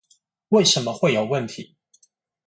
[0.49, 1.75] 為什麼會有問題